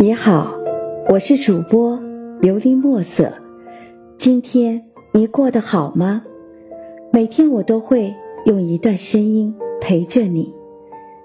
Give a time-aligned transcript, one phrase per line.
[0.00, 0.54] 你好，
[1.10, 1.98] 我是主播
[2.40, 3.30] 琉璃墨色。
[4.16, 6.22] 今天你过得好吗？
[7.12, 8.14] 每天我都会
[8.46, 10.54] 用一段声音陪着你，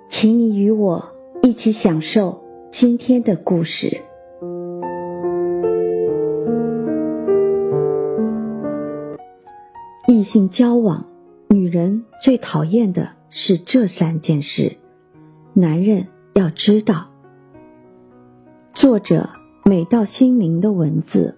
[0.10, 1.02] 请你与我
[1.42, 2.38] 一起享受
[2.68, 4.02] 今天的故事。
[10.10, 11.06] 异性交往，
[11.48, 14.78] 女人最讨厌的是这三件事，
[15.54, 17.10] 男人要知道。
[18.74, 19.30] 作者
[19.66, 21.38] 美到心灵的文字。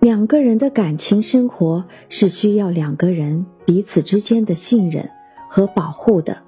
[0.00, 5.10] 两个人的感情生活是需要两个人彼此之间的信任
[5.48, 6.38] 和保护的。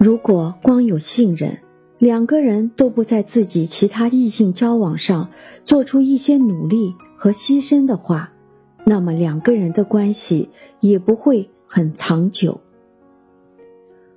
[0.00, 1.58] 如果光有信任，
[1.98, 5.30] 两个人都不在自己其他异性交往上
[5.64, 8.32] 做出一些努力和牺牲的话，
[8.84, 10.50] 那么两个人的关系
[10.80, 12.60] 也不会很长久。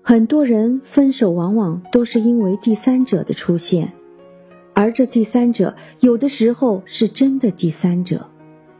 [0.02, 3.92] 很多人分手往往都是因为第三者的出现，
[4.73, 8.28] 而这第三者有的时候是真的第三者，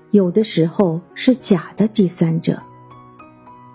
[0.10, 2.64] 有的时候是假的第三者。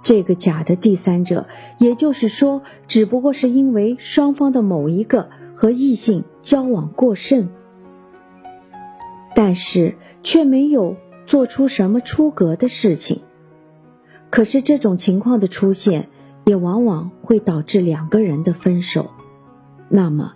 [0.02, 1.46] 这个假的第三者，
[1.78, 7.50] 也就是说，只不过是因为双方的某一个和异性交往过甚，
[9.34, 13.20] 但是却没有做出什么出格的事情。
[14.36, 16.10] 可是这种情况的出现。
[16.48, 19.10] 也往往会导致两个人的分手。
[19.88, 20.34] 那么，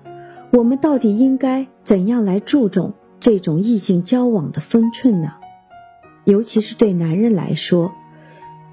[0.51, 5.34] 我们到底应该怎样来注重这种异性交往的分寸呢？
[6.25, 7.93] 尤其是对男人来说，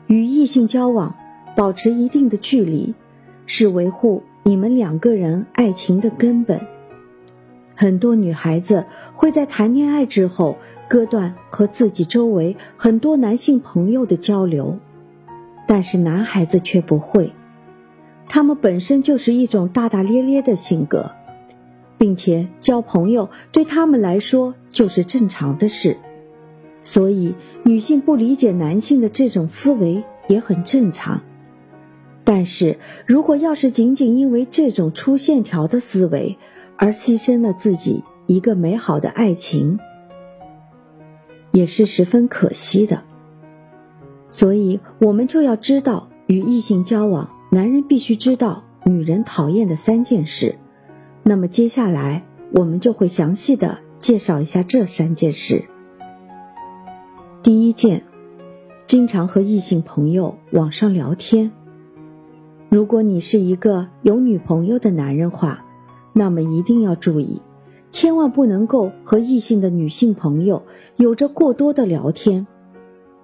[0.08, 1.16] 与异性交往
[1.56, 2.96] 保持一定的距离，
[3.46, 6.60] 是维护你们两个人爱情的根本。
[7.76, 14.80] 很多女孩子会在谈恋爱之后割断和自己周围很多男性朋友的交流。
[15.68, 17.34] 但是男孩子却不会，
[18.30, 21.12] 他们本身就是一种大大咧咧的性格，
[21.98, 25.98] 并且交朋友对他们来说就是正常的事，
[26.82, 31.22] 所以女性不理解男性的这种思维也很正常。
[32.24, 36.38] 但是如果要是仅仅因为这种粗线条的思维
[36.78, 39.80] 而牺牲了自己一个美好的爱情，
[41.52, 43.04] 也是十分可惜的。
[44.38, 50.60] 所以，我们就要知道，与异性交往，男人必须知道女人讨厌的三件事。
[51.24, 55.66] 那么，接下来我们就会详细的介绍一下这三件事。
[57.42, 58.04] 第一件，
[58.86, 61.52] 经常和异性朋友网上聊天。
[62.70, 65.66] 如果你是一个有女朋友的男人话，
[66.14, 67.42] 那么一定要注意，
[67.90, 70.62] 千万不能够和异性的女性朋友
[70.96, 72.46] 有着过多的聊天。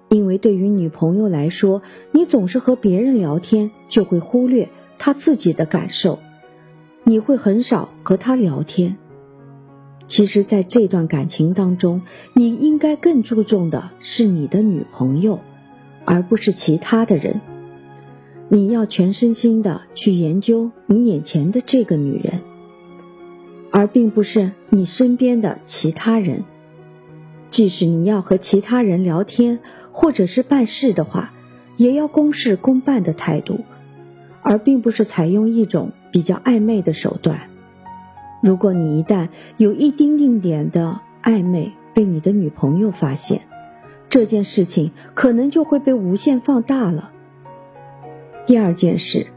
[0.08, 1.82] 因为对于女朋友来说，
[2.12, 6.18] 你总是和别人聊天，就会忽略她自己的感受，
[7.02, 8.96] 你会很少和她聊天。
[10.06, 12.02] 其实，在这段感情当中，
[12.34, 15.40] 你应该更注重的是你的女朋友，
[16.04, 17.40] 而不是其他的人。
[18.50, 22.40] 你要全身心的去研究你眼前的这个女人，
[23.72, 26.44] 而并不是你身边的其他人。
[27.48, 29.60] 即使你要和其他人聊天，
[29.94, 31.32] 或者是办事的话，
[31.76, 33.60] 也要公事公办的态度，
[34.42, 37.42] 而并不是采用一种比较暧昧的手段。
[38.42, 43.42] 如果你一旦有一丁丁点的暧昧被你的女朋友发现，
[44.10, 47.12] 这件事情可能就会被无限放大了。
[48.46, 49.28] 第二件事，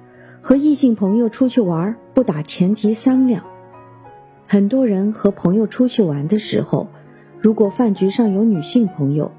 [0.42, 3.44] 和异性朋友出去玩不打前提商量。
[4.48, 6.88] 很多人和朋友出去玩的时候，
[7.40, 9.32] 如果饭局上有女性朋友，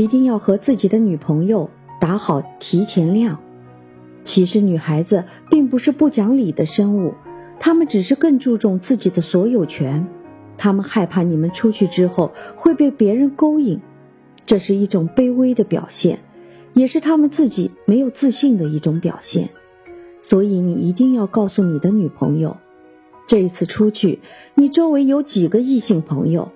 [0.00, 1.68] 一定要和自己的女朋友
[2.00, 3.38] 打好提前量。
[4.22, 7.14] 其实女孩子并不是不讲理的生物，
[7.58, 10.06] 她们只是更注重自己的所有权。
[10.56, 13.80] 她们害怕你们出去之后会被别人勾引，
[14.46, 16.20] 这是一种卑微的表现，
[16.72, 19.50] 也是她们自己没有自信的一种表现。
[20.22, 22.56] 所以你一定要告诉你的女朋友，
[23.26, 24.20] 这一次出去，
[24.54, 26.50] 你周围有几个异性朋友。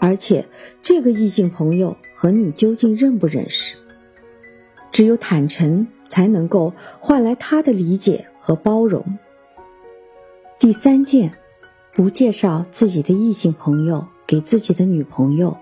[0.00, 0.46] 而且，
[0.80, 3.74] 这个异性朋友和你究竟认不认识？
[4.92, 9.18] 只有坦诚，才能够换来他的理解和包容。
[10.58, 11.34] 第三件，
[11.92, 15.56] 不介绍自己的异性朋友给自己的女朋友，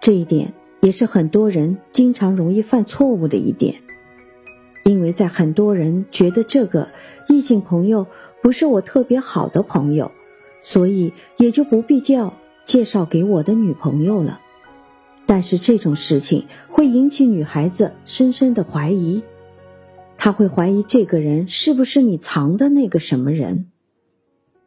[0.00, 3.76] 这一点也是很多人经常容易犯错误的一点。
[4.84, 6.88] 因为在很多人觉得这个
[7.28, 8.06] 异性朋友
[8.42, 10.10] 不是我特别好的朋友，
[10.62, 12.34] 所以也就不必叫。
[12.62, 14.38] 介绍给我的女朋友了，
[15.30, 19.22] 但是这种事情会引起女孩子深深的怀疑。
[20.16, 23.66] 他会怀疑这个人是不是你藏的那个什么人。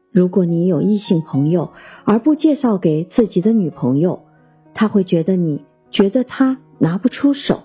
[0.09, 1.73] 如果你有异性朋友
[2.05, 4.23] 而不介绍给自己的女朋友，
[4.73, 7.63] 他会觉得你觉得他拿不出手，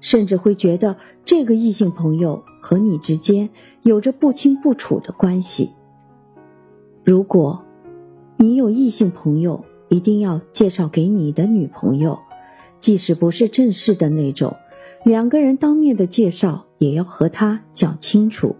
[0.00, 3.50] 甚至会觉得这个异性朋友和你之间
[3.82, 5.72] 有着不清不楚的关系。
[7.02, 7.64] 如果
[8.36, 12.20] 你有异性朋友，一定要介绍给你的女朋友，
[12.78, 14.56] 即使不是正式的那种，
[15.04, 18.56] 两个人当面的介绍也要和他讲清楚。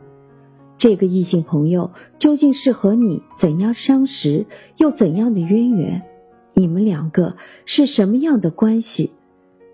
[0.78, 4.46] 这个异性朋友究竟是和你怎样相识，
[4.76, 6.02] 又怎样的渊源？
[6.52, 9.12] 你们两个是什么样的关系？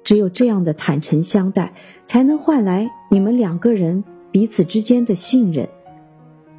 [0.05, 1.75] 只有这样的坦诚相待，
[2.05, 4.03] 才能换来你们两个人
[4.33, 5.69] 彼此之间的信任，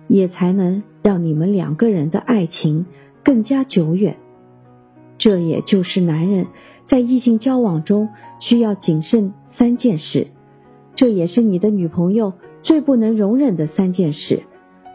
[0.07, 2.85] 也才能让你们两个人的爱情
[3.23, 4.17] 更加久远。
[5.17, 6.47] 这也就是男人
[6.85, 8.09] 在异性交往中
[8.39, 10.27] 需要谨慎三件事，
[10.93, 12.33] 这也是你的女朋友。
[12.61, 14.43] 最不能容忍的三件事，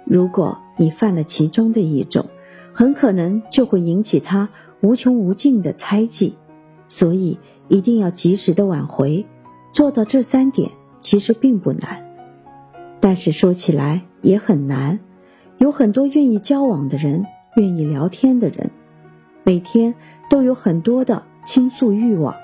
[0.06, 2.24] 如果你犯了其中的一种，
[2.72, 4.48] 很可能就会引起他
[4.80, 6.36] 无穷无尽的猜忌，
[6.86, 7.38] 所以
[7.68, 9.26] 一定要及时的挽回。
[9.70, 12.06] 做到这三点其实并不难，
[13.00, 14.98] 但是说起来也很难。
[15.58, 17.26] 有很多愿意交往的人，
[17.56, 18.70] 愿意聊天的人，
[19.44, 19.94] 每天
[20.30, 22.36] 都有很多的倾诉欲望。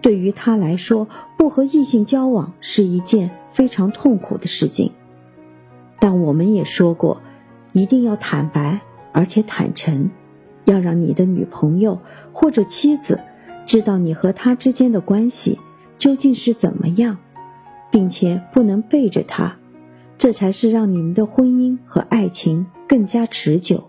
[0.00, 1.06] 对于他来说，
[1.38, 3.30] 不和异性交往是一件。
[3.54, 4.90] 非常痛苦的事情，
[6.00, 7.22] 但我们也说过，
[7.72, 8.80] 一定要坦白
[9.12, 10.10] 而且坦诚，
[10.64, 12.00] 要让你的女朋友
[12.32, 13.20] 或者妻子
[13.64, 15.60] 知道你和他之间的关系
[15.96, 17.18] 究竟是怎么样，
[17.92, 19.56] 并且不能背着他，
[20.18, 23.88] 这才是让你们的婚姻和爱情更加持久。